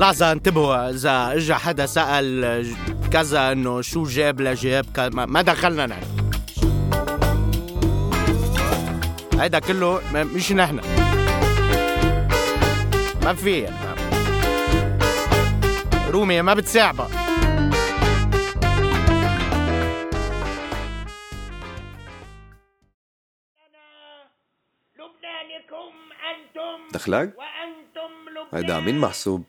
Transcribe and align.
لحظة 0.00 0.32
انتبهوا 0.32 0.90
إذا 0.90 1.32
إجا 1.32 1.54
حدا 1.54 1.86
سأل 1.86 2.66
كذا 3.12 3.52
إنه 3.52 3.80
شو 3.80 4.04
جاب 4.04 4.40
لجاب 4.40 4.86
ما 5.14 5.42
دخلنا 5.42 5.86
نحن. 5.86 6.02
هيدا 9.38 9.58
كله 9.58 10.00
مش 10.14 10.52
نحن. 10.52 10.80
ما 13.24 13.34
في. 13.34 13.68
رومي 16.10 16.42
ما 16.42 16.54
بتساعبها 16.54 17.08
دخلك؟ 26.92 27.36
هيدا 28.54 28.80
مين 28.80 28.98
محسوب؟ 28.98 29.44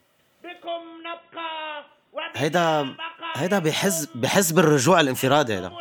هيدا 2.35 2.95
هيدا 3.35 3.59
بحز 3.59 4.07
بحز 4.15 4.51
بالرجوع 4.51 4.99
الانفرادي 4.99 5.53
هيدا. 5.53 5.71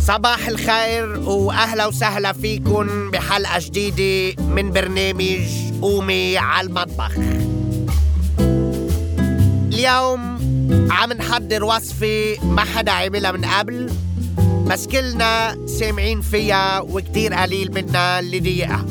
صباح 0.00 0.48
الخير 0.48 1.18
وأهلا 1.28 1.86
وسهلا 1.86 2.32
فيكم 2.32 3.10
بحلقة 3.10 3.58
جديدة 3.58 4.42
من 4.42 4.70
برنامج 4.70 5.40
قومي 5.82 6.38
على 6.38 6.66
المطبخ. 6.66 7.12
اليوم 9.72 10.38
عم 10.90 11.12
نحضر 11.12 11.64
وصفة 11.64 12.36
ما 12.42 12.64
حدا 12.64 12.92
عملها 12.92 13.32
من 13.32 13.44
قبل. 13.44 13.90
بس 14.66 14.86
كلنا 14.86 15.56
سامعين 15.66 16.20
فيها 16.20 16.80
وكتير 16.80 17.34
قليل 17.34 17.72
منا 17.74 18.18
اللي 18.18 18.40
ضيقها 18.40 18.86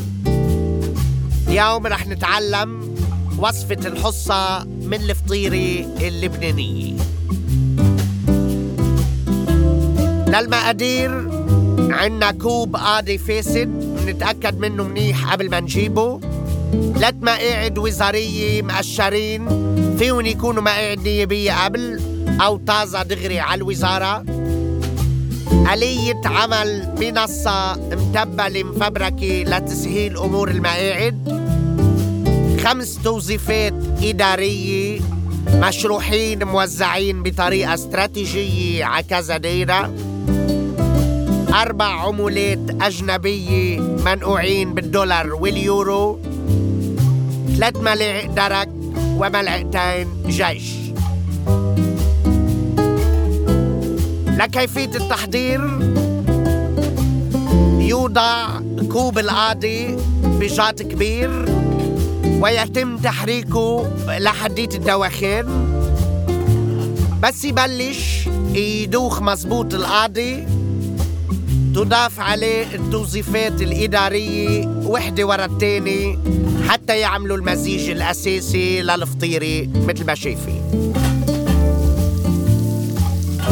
اليوم 1.47 1.87
رح 1.87 2.07
نتعلم 2.07 2.95
وصفة 3.37 3.87
الحصة 3.87 4.63
من 4.63 4.93
الفطيرة 4.93 5.85
اللبنانية. 6.07 6.93
للمقادير 10.27 11.29
عنا 11.91 12.31
كوب 12.31 12.75
قاضي 12.75 13.17
فاسد 13.17 13.69
نتأكد 14.07 14.59
منه 14.59 14.83
منيح 14.83 15.31
قبل 15.33 15.49
ما 15.49 15.59
نجيبه. 15.59 16.19
ثلاث 16.95 17.15
مقاعد 17.21 17.77
وزارية 17.77 18.61
مقشرين 18.61 19.47
فيهم 19.97 20.25
يكونوا 20.25 20.61
مقاعد 20.61 20.99
نيابية 20.99 21.63
قبل 21.63 22.01
أو 22.41 22.57
طازة 22.57 23.03
دغري 23.03 23.39
على 23.39 23.57
الوزارة. 23.57 24.40
آلية 25.67 26.21
عمل 26.25 26.95
منصة 26.99 27.73
متبلة 27.73 28.63
مفبركة 28.63 29.43
لتسهيل 29.47 30.17
أمور 30.17 30.51
المقاعد 30.51 31.41
خمس 32.63 32.99
توظيفات 33.03 33.73
إدارية 34.03 34.99
مشروحين 35.53 36.43
موزعين 36.43 37.23
بطريقة 37.23 37.73
استراتيجية 37.73 38.85
على 38.85 39.03
كذا 39.03 39.37
دايرة. 39.37 39.93
أربع 41.53 41.85
عملات 41.85 42.59
أجنبية 42.81 43.79
منقوعين 43.79 44.73
بالدولار 44.73 45.33
واليورو. 45.33 46.19
ثلاث 47.57 47.77
ملاعق 47.77 48.25
درك 48.25 48.69
وملعقتين 49.17 50.07
جيش. 50.27 50.80
لكيفية 54.41 54.85
التحضير؟ 54.95 55.61
يوضع 57.79 58.47
كوب 58.91 59.19
القاضي 59.19 59.97
بجاط 60.23 60.81
كبير 60.81 61.45
ويتم 62.25 62.97
تحريكه 62.97 63.91
لحدية 64.07 64.69
الدواخين. 64.73 65.45
بس 67.23 67.45
يبلش 67.45 68.27
يدوخ 68.53 69.21
مزبوط 69.21 69.73
القاضي 69.73 70.47
تضاف 71.75 72.19
عليه 72.19 72.75
التوظيفات 72.75 73.61
الإدارية 73.61 74.67
وحدة 74.67 75.23
ورا 75.27 75.45
التاني 75.45 76.19
حتى 76.69 76.99
يعملوا 76.99 77.37
المزيج 77.37 77.89
الأساسي 77.89 78.81
للفطيرة 78.81 79.67
مثل 79.87 80.05
ما 80.05 80.15
شايفين. 80.15 80.60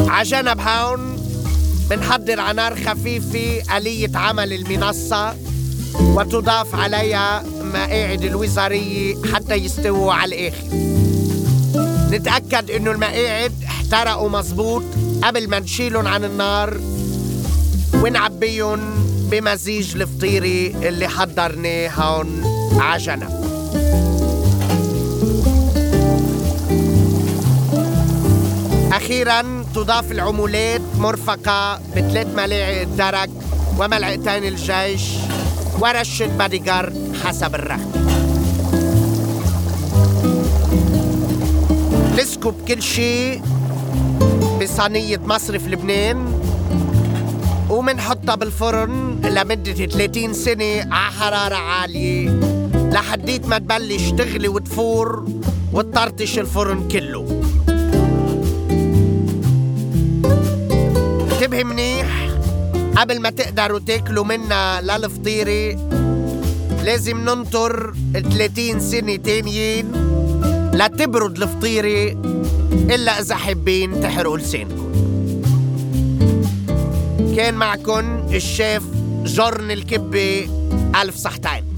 عجنب 0.08 0.60
هون 0.60 1.16
بنحضر 1.90 2.40
على 2.40 2.56
نار 2.56 2.76
خفيفة 2.76 3.78
آلية 3.78 4.12
عمل 4.16 4.54
المنصة 4.54 5.36
وتضاف 6.00 6.76
عليها 6.76 7.44
مقاعد 7.74 8.24
الوزارية 8.24 9.16
حتى 9.34 9.56
يستووا 9.56 10.14
على 10.14 10.36
الآخر. 10.50 10.68
نتأكد 12.12 12.72
إنه 12.72 12.92
المقاعد 12.92 13.54
احترقوا 13.68 14.30
مزبوط 14.30 14.84
قبل 15.24 15.50
ما 15.50 15.60
نشيلهم 15.60 16.08
عن 16.08 16.24
النار 16.24 16.78
ونعبيهم 17.94 18.80
بمزيج 19.32 19.96
الفطيرة 19.96 20.88
اللي 20.88 21.08
حضرناه 21.08 21.90
هون 21.90 22.44
عجنب 22.80 23.40
أخيرا 28.92 29.59
تضاف 29.76 30.12
العمولات 30.12 30.82
مرفقة 30.98 31.80
بثلاث 31.96 32.28
ملاعق 32.36 32.84
درك 32.84 33.30
وملعقتين 33.80 34.44
الجيش 34.44 35.02
ورشة 35.80 36.26
بادي 36.38 36.64
حسب 37.24 37.56
الرغبة 37.56 38.00
نسكب 42.18 42.54
كل 42.68 42.82
شيء 42.82 43.42
بصينية 44.62 45.18
مصرف 45.18 45.68
لبنان 45.68 46.40
ومنحطها 47.70 48.36
بالفرن 48.36 49.20
لمدة 49.24 49.74
30 49.86 50.34
سنة 50.34 50.94
على 50.94 51.12
حرارة 51.12 51.56
عالية 51.56 52.30
لحديت 52.74 53.46
ما 53.46 53.58
تبلش 53.58 54.10
تغلي 54.10 54.48
وتفور 54.48 55.26
وتطرطش 55.74 56.40
الفرن 56.40 56.88
كله. 56.88 57.42
قبل 63.00 63.20
ما 63.20 63.30
تقدروا 63.30 63.80
تاكلوا 63.80 64.24
منها 64.24 64.82
للفطيرة 64.82 65.80
لازم 66.84 67.18
ننطر 67.18 67.94
30 68.14 68.80
سنة 68.80 69.16
تانيين 69.16 69.92
لتبرد 70.74 71.42
الفطيرة 71.42 72.12
إلا 72.74 73.20
إذا 73.20 73.36
حابين 73.36 74.02
تحرقوا 74.02 74.38
لسانكم. 74.38 74.90
كان 77.36 77.54
معكم 77.54 78.28
الشيف 78.34 78.84
جرن 79.24 79.72
الكبة 79.72 80.50
ألف 81.02 81.16
صحتين 81.16 81.69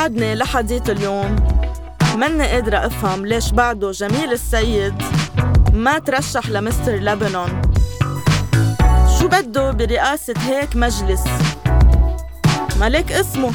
بعدني 0.00 0.34
لحديت 0.34 0.90
اليوم. 0.90 1.36
مني 2.16 2.46
قادرة 2.46 2.86
أفهم 2.86 3.26
ليش 3.26 3.50
بعده 3.50 3.90
جميل 3.90 4.32
السيد 4.32 4.94
ما 5.72 5.98
ترشح 5.98 6.48
لمستر 6.48 6.96
لبنان. 6.96 7.62
شو 9.18 9.28
بده 9.28 9.70
برئاسة 9.70 10.34
هيك 10.38 10.76
مجلس؟ 10.76 11.24
ملك 12.80 13.12
اسمه. 13.12 13.52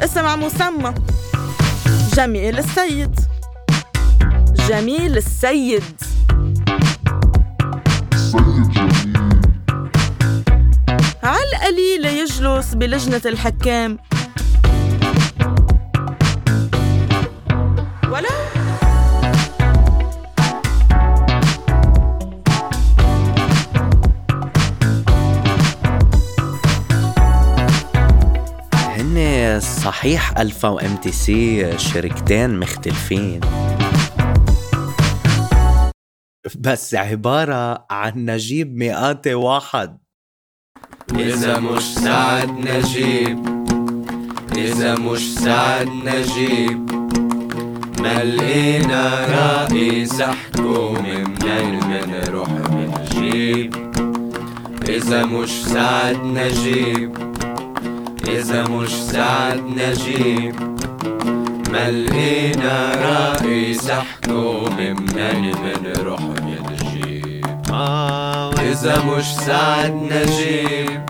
اسم 0.00 0.26
على 0.26 0.40
مسمى. 0.40 0.94
جميل 2.14 2.58
السيد. 2.58 3.20
جميل 4.68 5.16
السيد. 5.16 5.84
على 11.22 11.44
القليلة 11.52 12.08
يجلس 12.10 12.74
بلجنة 12.74 13.22
الحكام. 13.26 13.98
صحيح 29.98 30.38
ألفا 30.38 30.68
و 30.68 30.96
MTC 30.96 31.78
شركتين 31.78 32.58
مختلفين. 32.58 33.40
بس 36.58 36.94
عبارة 36.94 37.86
عن 37.90 38.12
نجيب 38.16 38.76
ميقاتي 38.76 39.34
واحد. 39.34 39.98
إذا 41.14 41.58
مش 41.58 41.82
سعد 41.82 42.50
نجيب 42.50 43.38
إذا 44.56 44.94
مش 44.94 45.34
سعد 45.34 45.88
نجيب. 45.88 46.90
ملقينا 48.00 49.26
رئيس 49.26 50.22
حكومة 50.22 51.24
منين 51.24 51.86
منروح 51.86 52.50
منجيب 52.50 53.74
إذا 54.88 55.24
مش 55.24 55.50
سعد 55.50 56.16
نجيب 56.24 57.27
إذا 58.28 58.68
مش 58.68 58.90
سعد 58.90 59.62
نجيب. 59.76 60.54
ملقينا 61.68 62.92
رئيس 63.02 63.90
حكومة 63.90 64.90
منين 64.90 65.54
منروح 65.62 66.20
منجيب 66.20 67.46
إذا 68.60 69.04
مش 69.04 69.24
سعد 69.24 69.94
نجيب 70.12 71.00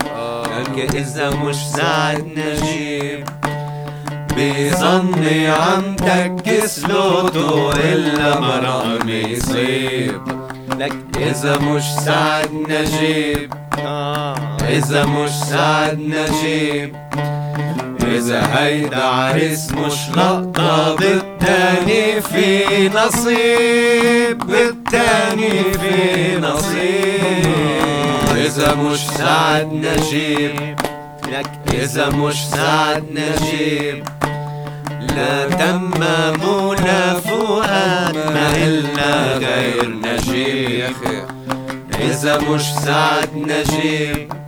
إذا 0.95 1.29
مش 1.29 1.55
سعد 1.55 2.27
نجيب. 2.37 3.25
بظني 4.37 5.47
عم 5.47 5.95
تكس 5.95 6.85
لوتو 6.85 7.71
إلا 7.71 8.39
مرام 8.39 9.09
يصيب. 9.09 10.21
لك 10.79 10.93
إذا 11.17 11.57
مش 11.57 11.83
سعد 11.83 12.49
نجيب. 12.69 13.53
إذا 14.69 15.05
مش 15.05 15.29
سعد 15.29 15.99
نجيب 15.99 16.95
إذا 18.07 18.57
هيدا 18.57 19.03
عريس 19.03 19.71
مش 19.71 20.09
لقطة 20.17 20.95
بالتاني 20.95 22.21
في 22.21 22.89
نصيب 22.89 24.37
بالتاني 24.37 25.63
في 25.63 26.37
نصيب. 26.37 27.49
إذا 28.35 28.75
مش 28.75 28.99
سعد 28.99 29.73
نجيب 29.73 30.75
إذا 31.73 32.09
مش 32.09 32.45
سعد 32.49 33.03
نجيب. 33.11 34.03
لا 35.15 35.49
تمام 35.49 36.49
ولا 36.53 37.13
فؤاد 37.13 38.15
ما 38.15 38.55
إلنا 38.55 39.37
غير 39.37 39.89
نجيب. 40.03 40.95
إذا 42.01 42.37
مش 42.37 42.61
سعد 42.61 43.29
نجيب. 43.35 44.38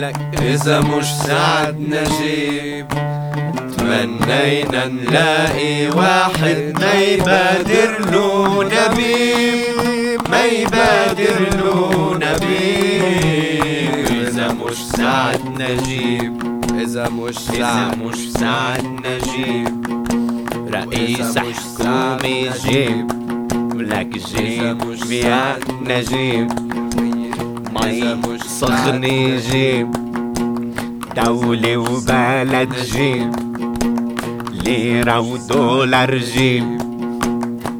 لك 0.00 0.16
إذا 0.42 0.80
مش 0.80 1.04
سعد 1.04 1.76
نجيب. 1.80 2.86
تمنينا 3.78 4.86
نلاقي 4.86 5.88
واحد 5.88 6.72
ما 6.80 6.92
يبادر 6.92 8.10
له 8.12 8.64
نبيب. 8.64 10.20
ما 10.30 10.44
يبادر 10.44 11.40
له 11.56 12.14
نبيب. 12.14 14.06
إذا 14.28 14.52
مش 14.52 14.76
سعد 14.76 15.40
نجيب. 15.60 16.42
إذا 16.80 17.08
مش 17.08 17.38
سعد 17.38 18.02
مش 18.02 18.32
سعد 18.32 18.84
نجيب 18.84 19.86
رئيس 20.74 21.38
حكومة 21.38 22.52
جيب. 22.66 23.08
لك 23.74 24.06
جيب 24.06 25.12
يا 25.12 25.58
نجيب. 25.82 26.67
مي 27.92 28.38
صخني 28.38 29.36
جيب 29.36 29.90
دولة 31.16 31.76
وبلد 31.76 32.74
جيب. 32.74 33.32
ليرة 34.52 35.20
ودولار 35.20 36.16
جيب. 36.16 36.78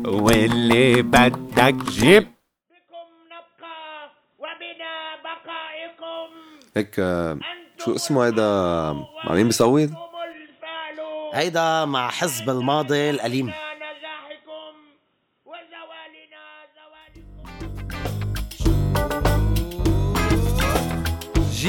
واللي 0.07 1.03
بدك 1.03 1.75
جيب. 1.91 2.23
بكم 2.25 3.09
نبقى 3.33 4.11
وبنا 4.39 4.93
بقائكم. 5.25 6.29
هيك 6.77 6.95
آه، 6.99 7.39
شو 7.85 7.95
اسمه 7.95 8.27
هيدا؟ 8.27 8.93
مع 9.25 9.35
مين 9.35 9.47
بيصوت؟ 9.47 9.91
هيدا 11.35 11.85
مع 11.85 12.11
حزب 12.11 12.51
الماضي 12.51 13.11
الأليم. 13.11 13.53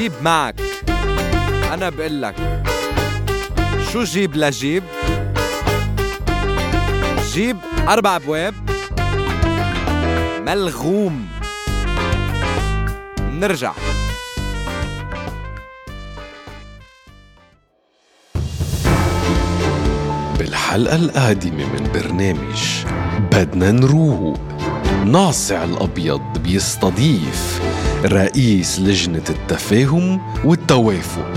جيب 0.00 0.12
معك. 0.22 0.54
أنا 1.72 1.88
بقول 1.90 2.22
لك 2.22 2.34
شو 3.92 4.02
جيب 4.02 4.36
لجيب؟ 4.36 4.82
جيب 7.32 7.56
أربع 7.88 8.16
أبواب 8.16 8.54
ملغوم. 10.46 11.28
نرجع. 13.20 13.72
بالحلقة 20.38 20.96
القادمة 20.96 21.66
من 21.66 21.90
برنامج 21.94 22.84
بدنا 23.32 23.70
نروق. 23.70 24.40
ناصع 25.04 25.64
الأبيض 25.64 26.38
بيستضيف 26.38 27.60
رئيس 28.04 28.78
لجنة 28.78 29.24
التفاهم 29.30 30.20
والتوافق 30.44 31.32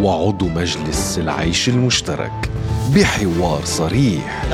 وعضو 0.00 0.48
مجلس 0.48 1.18
العيش 1.18 1.68
المشترك 1.68 2.50
بحوار 2.94 3.64
صريح 3.64 4.44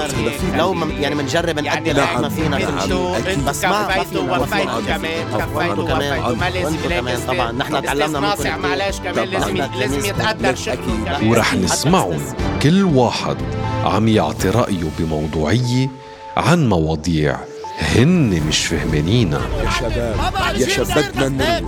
لو 0.56 0.74
من 0.74 0.90
يعني 0.90 1.14
بنجرب 1.14 1.58
نقدم 1.58 1.96
نعم. 1.96 2.22
ما 2.22 2.28
فينا 2.28 2.58
نعم. 2.58 3.44
بس 3.46 3.64
ما 3.64 3.70
ما 3.70 4.02
كفيتوا 4.02 4.22
فينا 4.22 4.38
وفيتوا. 4.38 4.80
كمان 4.86 5.38
كفيتوا 5.38 5.88
كمان 5.88 6.36
ما 6.38 6.50
لازم 6.50 6.76
كمان 6.88 7.18
طبعا 7.28 7.52
نحن 7.52 7.82
تعلمنا 7.82 8.06
منكم 8.06 8.20
ناصع 8.20 8.56
كتير. 8.56 8.58
معلش 8.58 8.98
كمان. 8.98 9.28
لازم 9.28 9.56
لازم 9.56 9.98
يتقدر 10.04 10.54
كمان. 10.64 11.28
ورح 11.28 11.54
نسمعهم 11.54 12.22
كل 12.62 12.84
واحد 12.84 13.36
عم 13.84 14.08
يعطي 14.08 14.48
رأيه 14.50 14.90
بموضوعية 14.98 15.88
عن 16.36 16.68
مواضيع 16.68 17.36
هن 17.80 18.40
مش 18.48 18.66
فهمانينا 18.66 19.40
يا 19.64 19.70
شباب 19.70 20.16
يا 20.56 20.68
شباب 20.68 21.04
بدنا 21.14 21.60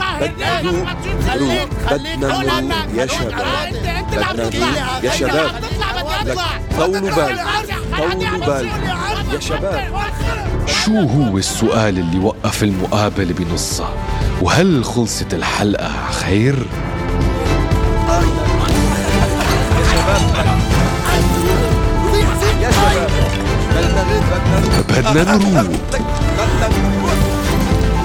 نروق 1.35 1.69
بدنا 1.91 2.17
نروق 2.17 2.75
يا 2.97 3.07
شباب. 3.07 3.73
بدنا 4.13 4.33
نروق 4.35 5.05
يا 5.05 5.11
شباب. 5.11 5.51
طولوا 6.77 7.01
بالكم 7.01 7.45
طولوا 7.97 8.47
بالكم 8.47 9.35
يا 9.35 9.41
شباب. 9.41 9.89
شو 10.67 10.93
هو 11.01 11.39
السؤال 11.39 11.99
اللي 11.99 12.19
وقف 12.19 12.63
المقابلة 12.63 13.33
بنصها؟ 13.35 13.93
وهل 14.43 14.85
خلصت 14.85 15.35
الحلقة 15.35 16.11
خير؟ 16.11 16.57
بدنا 25.15 25.37
نروق 25.37 25.77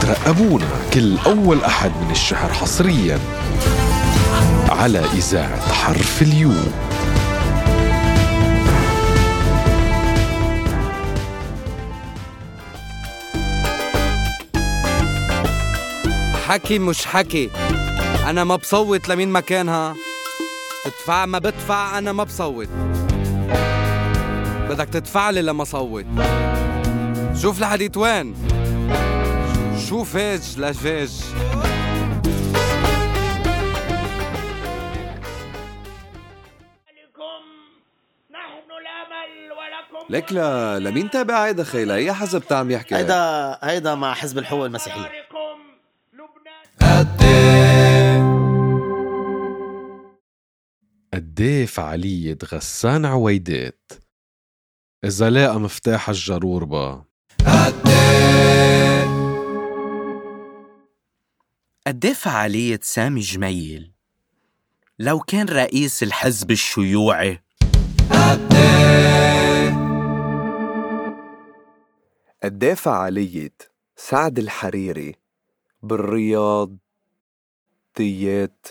ترقبونا 0.02 0.68
كل 0.94 1.18
أول 1.26 1.64
أحد 1.64 1.92
من 2.02 2.12
الشهر 2.12 2.54
حصريا 2.54 3.20
على 4.70 5.00
إذاعة 5.00 5.74
حرف 5.74 6.22
اليوم 6.22 6.72
حكي 16.48 16.80
مش 16.80 17.06
حكي. 17.06 17.50
أنا 18.30 18.44
ما 18.44 18.56
بصوت 18.56 19.10
لمين 19.10 19.30
مكانها 19.30 19.96
تدفع 20.86 21.26
ما 21.26 21.40
بدفع 21.40 21.98
أنا 21.98 22.12
ما 22.12 22.24
بصوت. 22.24 22.68
بدك 24.70 24.90
تدفع 24.90 25.30
لي 25.30 25.42
لما 25.42 25.64
صوت. 25.64 26.06
شوف 27.36 27.62
لحديت 27.62 27.98
وين 27.98 28.36
شو 29.90 30.04
فاج 30.04 30.60
لفاج 30.60 31.10
لكم 36.98 37.44
نحن 38.32 38.70
الامل 38.82 39.52
ولكم 39.52 40.14
لك 40.14 40.34
لا 40.34 40.80
لمين 40.80 41.10
تابع 41.10 41.46
هيدا 41.46 41.64
خيلا 41.64 41.96
أي 41.96 42.14
حزب 42.14 42.44
تعم 42.44 42.72
يحكي؟ 42.72 42.96
هيدا 42.96 43.58
هيدا 43.64 43.96
مع 43.96 44.14
حزب 44.14 44.38
الحقوق 44.38 44.66
المسيحية. 44.66 45.12
قديه 51.14 51.66
فعالية 51.66 52.38
غسان 52.54 53.06
عويدات. 53.06 53.92
إذا 55.06 55.30
لاقى 55.30 55.60
مفتاح 55.60 56.10
الجرور 56.10 56.66
بقى 56.66 57.06
قد 61.88 62.08
فعالية 62.14 62.80
سامي 62.84 63.20
جميل. 63.20 63.92
لو 65.00 65.20
كان 65.20 65.50
رئيس 65.50 66.04
الحزب 66.04 66.52
الشيوعي. 66.52 67.44
قد 72.44 72.64
إيه 72.64 72.74
فعالية 72.74 73.54
سعد 73.96 74.40
الحريري 74.40 75.16
بالرياض 75.84 76.78
ديات 77.98 78.68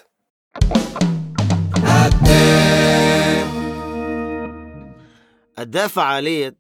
قد 5.59 5.77
إيه 5.77 5.87
فعالية 5.87 6.57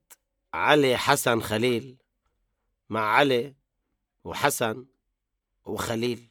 علي 0.54 0.96
حسن 0.96 1.40
خليل. 1.40 2.00
مع 2.90 3.00
علي 3.00 3.54
وحسن 4.25 4.87
وخليل. 5.66 6.28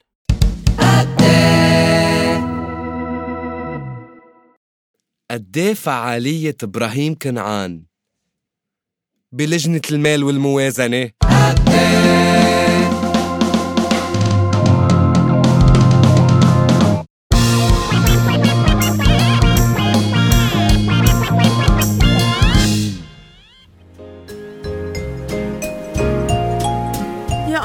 قديه 5.32 5.74
فعالية 5.74 6.56
إبراهيم 6.64 7.16
كنعان؟ 7.16 7.84
بلجنة 9.32 9.82
المال 9.92 10.24
والموازنة. 10.24 11.12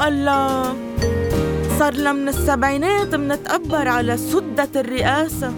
الله. 0.07 0.75
صار 1.79 2.13
من 2.13 2.27
السبعينات 2.27 3.15
منتقبر 3.15 3.87
على 3.87 4.17
سدة 4.17 4.69
الرئاسة. 4.75 5.53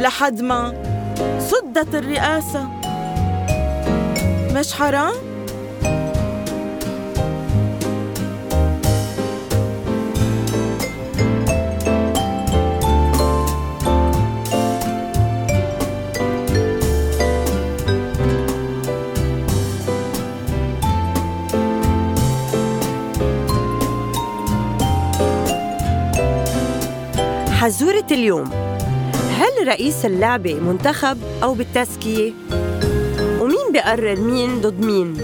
لحد 0.00 0.40
ما 0.40 0.74
سدت 1.38 1.94
الرئاسة. 1.94 2.68
مش 4.54 4.72
حرام؟ 4.72 5.29
حزورة 27.60 28.06
اليوم. 28.10 28.50
هل 29.30 29.68
رئيس 29.68 30.04
اللعبة 30.06 30.54
منتخب 30.54 31.18
أو 31.42 31.54
بالتزكية؟ 31.54 32.32
ومين 33.40 33.72
بيقرر 33.72 34.20
مين 34.20 34.60
ضد 34.60 34.84
مين؟ 34.84 35.16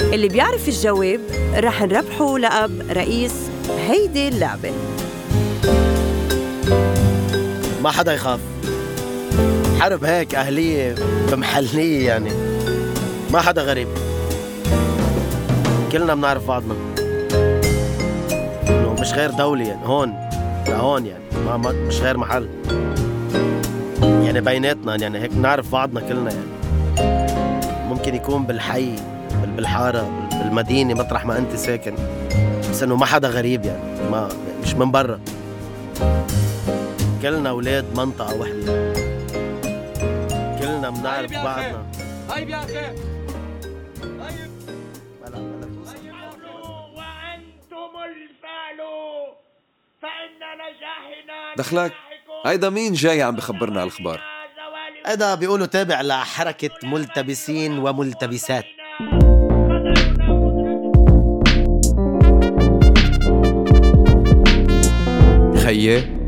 اللي 0.00 0.28
بيعرف 0.28 0.68
الجواب 0.68 1.20
رح 1.54 1.82
نربحه 1.82 2.38
لقب 2.38 2.82
رئيس 2.90 3.32
هيدي 3.88 4.28
اللعبة. 4.28 4.70
ما 7.82 7.90
حدا 7.90 8.14
يخاف. 8.14 8.40
حرب 9.80 10.04
هيك 10.04 10.34
أهلية 10.34 10.94
بمحلية 11.32 12.06
يعني. 12.06 12.30
ما 13.32 13.40
حدا 13.40 13.62
غريب. 13.62 13.88
كلنا 15.92 16.14
بنعرف 16.14 16.46
بعضنا. 16.46 16.74
مش 19.00 19.12
غير 19.12 19.30
دولة 19.30 19.68
يعني 19.68 19.86
هون. 19.86 20.27
لهون 20.68 21.06
يعني 21.06 21.24
ما, 21.46 21.56
ما 21.56 21.72
مش 21.72 22.00
غير 22.00 22.16
محل. 22.16 22.48
يعني 24.02 24.40
بيناتنا 24.40 24.96
يعني 24.96 25.18
هيك 25.18 25.30
بنعرف 25.32 25.72
بعضنا 25.72 26.00
كلنا 26.00 26.30
يعني. 26.30 26.48
ممكن 27.88 28.14
يكون 28.14 28.46
بالحي 28.46 28.92
بال- 29.40 29.50
بالحارة 29.56 30.02
بال- 30.02 30.38
بالمدينة 30.44 30.94
مطرح 30.94 31.26
ما 31.26 31.38
أنت 31.38 31.56
ساكن 31.56 31.94
بس 32.70 32.82
إنه 32.82 32.96
ما 32.96 33.06
حدا 33.06 33.28
غريب 33.28 33.64
يعني 33.64 34.10
ما 34.10 34.28
مش 34.62 34.74
من 34.74 34.90
برا. 34.90 35.20
كلنا 37.22 37.50
أولاد 37.50 37.84
منطقة 37.96 38.36
وحدة. 38.40 38.92
كلنا 40.60 40.90
بنعرف 40.90 41.32
بعضنا. 41.32 41.86
طيب 42.28 42.48
يا 42.48 42.56
أخي 42.56 42.72
توصل. 45.24 45.98
وأنتم 46.96 47.92
الفعل 48.04 48.57
فإن 50.02 50.38
نجاحنا 50.54 51.54
دخلك 51.56 51.92
هيدا 52.46 52.70
مين 52.70 52.92
جاي 52.92 53.22
عم 53.22 53.36
بخبرنا 53.36 53.82
الأخبار؟ 53.82 54.20
هذا 55.06 55.34
بيقولوا 55.34 55.66
تابع 55.66 56.00
لحركة 56.00 56.70
ملتبسين 56.82 57.78
وملتبسات. 57.78 58.64
خيي 65.64 66.18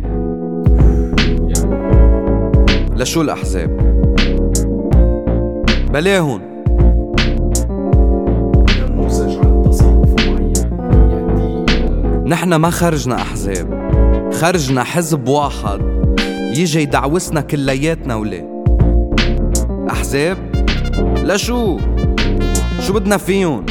لشو 2.96 3.22
الأحزاب؟ 3.22 3.76
بلاهن 5.92 6.50
نحن 12.30 12.54
ما 12.54 12.70
خرجنا 12.70 13.14
أحزاب 13.14 13.90
خرجنا 14.32 14.84
حزب 14.84 15.28
واحد 15.28 15.80
يجي 16.56 16.82
يدعوسنا 16.82 17.40
كلياتنا 17.40 18.14
وليه 18.14 18.64
أحزاب؟ 19.90 20.38
لشو؟ 21.16 21.78
شو 22.80 22.92
بدنا 22.92 23.16
فيهم؟ 23.16 23.66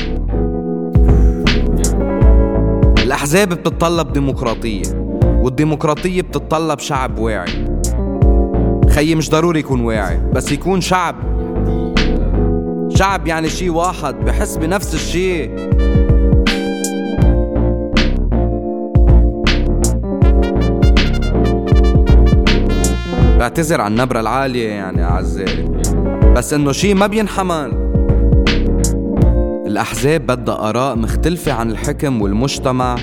الأحزاب 3.03 3.49
بتتطلب 3.49 4.13
ديمقراطية 4.13 4.83
والديمقراطية 5.23 6.21
بتتطلب 6.21 6.79
شعب 6.79 7.17
واعي 7.19 7.65
خيي 8.89 9.15
مش 9.15 9.29
ضروري 9.29 9.59
يكون 9.59 9.81
واعي 9.81 10.17
بس 10.33 10.51
يكون 10.51 10.81
شعب 10.81 11.15
شعب 12.95 13.27
يعني 13.27 13.49
شي 13.49 13.69
واحد 13.69 14.15
بحس 14.15 14.57
بنفس 14.57 14.93
الشي 14.93 15.49
بعتذر 23.39 23.81
عن 23.81 23.91
النبرة 23.91 24.19
العالية 24.19 24.69
يعني 24.69 25.03
أعزائي 25.03 25.65
بس 26.35 26.53
إنه 26.53 26.71
شي 26.71 26.93
ما 26.93 27.07
بينحمل. 27.07 27.71
الأحزاب 29.67 30.27
بدها 30.27 30.69
آراء 30.69 30.95
مختلفة 30.95 31.51
عن 31.51 31.71
الحكم 31.71 32.21
والمجتمع. 32.21 32.95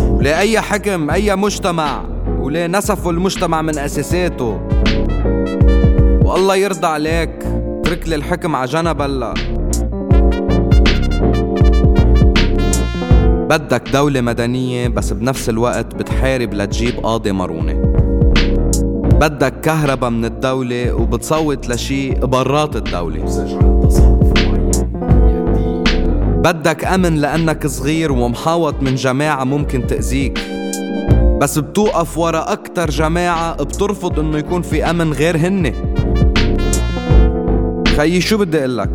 وليه 0.00 0.38
أي 0.38 0.60
حكم 0.60 1.10
أي 1.10 1.36
مجتمع؟ 1.36 2.04
وليه 2.38 2.66
نسفوا 2.66 3.12
المجتمع 3.12 3.62
من 3.62 3.78
أساساته؟ 3.78 4.60
والله 6.24 6.56
يرضى 6.56 6.86
عليك. 6.86 7.30
اترك 7.80 8.08
لي 8.08 8.14
الحكم 8.14 8.56
على 8.56 8.70
جنب 8.70 9.02
هلا. 9.02 9.34
بدك 13.48 13.82
دولة 13.92 14.20
مدنية 14.20 14.88
بس 14.88 15.12
بنفس 15.12 15.48
الوقت 15.48 15.94
بتحارب 15.94 16.54
لتجيب 16.54 16.94
قاضي 17.02 17.32
مرونة. 17.32 17.87
بدك 19.20 19.60
كهرباء 19.60 20.10
من 20.10 20.24
الدولة 20.24 20.94
وبتصوت 20.94 21.68
لشي 21.68 22.10
برات 22.10 22.76
الدولة. 22.76 23.24
بدك 26.44 26.84
أمن 26.84 27.14
لأنك 27.14 27.66
صغير 27.66 28.12
ومحاوط 28.12 28.74
من 28.82 28.94
جماعة 28.94 29.44
ممكن 29.44 29.86
تأذيك. 29.86 30.38
بس 31.40 31.58
بتوقف 31.58 32.18
ورا 32.18 32.52
أكتر 32.52 32.90
جماعة 32.90 33.62
بترفض 33.62 34.18
إنه 34.20 34.38
يكون 34.38 34.62
في 34.62 34.90
أمن 34.90 35.12
غير 35.12 35.36
هن. 35.36 35.72
خيي 37.96 38.20
شو 38.20 38.38
بدي 38.38 38.60
أقلك 38.60 38.90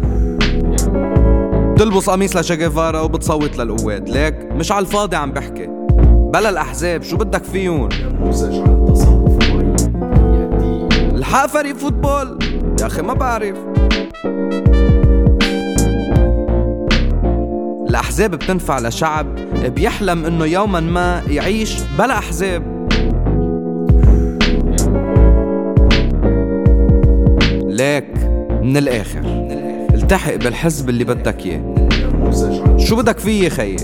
بتلبس 1.73 2.09
قميص 2.09 2.37
لشيغيفارا 2.37 2.99
وبتصوت 2.99 3.57
للقوات. 3.57 4.09
ليك 4.09 4.35
مش 4.51 4.71
على 4.71 4.85
الفاضي 4.85 5.15
عم 5.15 5.31
بحكي. 5.31 5.67
بلا 6.33 6.49
الأحزاب 6.49 7.03
شو 7.03 7.17
بدك 7.17 7.43
فيهم؟ 7.43 7.89
الحق 8.23 9.12
فريق 11.33 11.75
فوتبول. 11.75 12.39
يا 12.81 12.85
أخي 12.85 13.01
ما 13.01 13.13
بعرف. 13.13 13.57
الأحزاب 17.89 18.31
بتنفع 18.31 18.79
لشعب 18.79 19.35
بيحلم 19.75 20.25
إنه 20.25 20.45
يوما 20.45 20.79
ما 20.79 21.21
يعيش 21.27 21.77
بلا 21.99 22.17
أحزاب. 22.17 22.87
ليك 27.67 28.13
من 28.61 28.77
الآخر. 28.77 29.21
التحق 29.93 30.35
بالحزب 30.35 30.89
اللي 30.89 31.03
بدك 31.03 31.45
إياه. 31.45 31.89
شو 32.77 32.95
بدك 32.95 33.19
فيه 33.19 33.49
خيي 33.49 33.77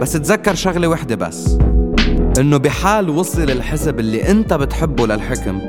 بس 0.00 0.12
تذكر 0.12 0.54
شغلة 0.54 0.88
وحدة 0.88 1.14
بس. 1.14 1.58
إنه 2.38 2.56
بحال 2.56 3.10
وصل 3.10 3.50
الحزب 3.50 4.00
اللي 4.00 4.30
أنت 4.30 4.54
بتحبه 4.54 5.06
للحكم 5.06 5.60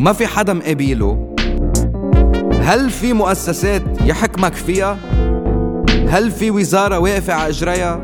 وما 0.00 0.12
في 0.12 0.26
حدا 0.26 0.52
مقابله 0.52 1.34
هل 2.62 2.90
في 2.90 3.12
مؤسسات 3.12 3.82
يحكمك 4.04 4.54
فيها؟ 4.54 4.96
هل 6.08 6.30
في 6.30 6.50
وزارة 6.50 6.98
واقفة 6.98 7.32
على 7.32 7.48
إجريها؟ 7.48 8.00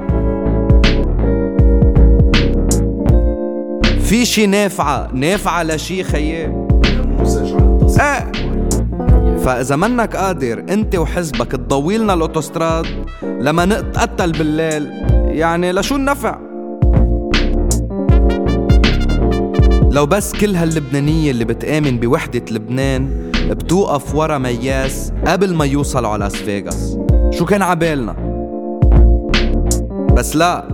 في 4.00 4.24
شي 4.24 4.46
نافعة 4.46 5.08
نافعة 5.12 5.62
لشي 5.62 6.04
خيي؟ 6.04 6.36
إيه 8.00 8.32
فإذا 9.38 9.76
منك 9.76 10.16
قادر 10.16 10.58
أنت 10.58 10.96
وحزبك 10.96 11.52
تضويلنا 11.52 12.14
الأوتوستراد 12.14 12.86
لما 13.22 13.64
نتقتل 13.64 14.32
بالليل 14.32 14.90
يعني 15.28 15.72
لشو 15.72 15.96
النفع؟ 15.96 16.45
لو 19.96 20.06
بس 20.06 20.32
كل 20.32 20.56
هاللبنانية 20.56 21.30
اللي 21.30 21.44
بتآمن 21.44 22.00
بوحدة 22.00 22.44
لبنان 22.50 23.30
بتوقف 23.50 24.14
ورا 24.14 24.38
مياس 24.38 25.12
قبل 25.26 25.54
ما 25.54 25.64
يوصلوا 25.64 26.08
على 26.10 26.24
لاس 26.24 26.36
فيغاس. 26.36 26.98
شو 27.30 27.44
كان 27.44 27.62
عبالنا؟ 27.62 28.12
بس 30.16 30.36
لا 30.36 30.68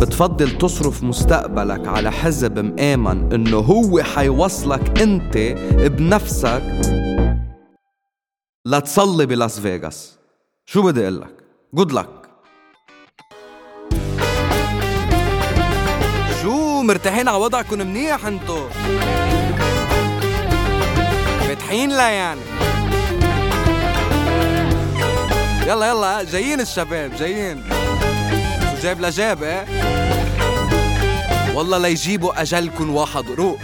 بتفضل 0.00 0.58
تصرف 0.58 1.02
مستقبلك 1.02 1.88
على 1.88 2.12
حزب 2.12 2.58
مآمن 2.58 3.32
إنه 3.32 3.58
هو 3.58 4.02
حيوصلك 4.02 5.00
أنت 5.00 5.38
بنفسك 5.98 6.62
لتصلي 8.66 9.26
بلاس 9.26 9.60
فيغاس. 9.60 10.18
شو 10.66 10.82
بدي 10.82 11.02
أقول 11.02 11.20
لك؟ 11.20 11.34
Good 11.74 11.92
luck 11.92 12.27
مرتاحين 16.88 17.28
على 17.28 17.36
وضعكم 17.36 17.78
منيح 17.78 18.26
انتو. 18.26 18.68
فاتحين 21.48 21.90
لا 21.90 22.08
يعني. 22.08 22.40
يلا 25.66 25.86
يلا 25.86 26.22
جايين 26.22 26.60
الشباب 26.60 27.16
جايين. 27.18 27.64
جاب 28.82 29.00
لجاب 29.00 29.42
إيه؟ 29.42 29.64
والله 31.54 31.78
ليجيبوا 31.78 32.42
اجلكن 32.42 32.88
واحد 32.88 33.24
روق. 33.30 33.58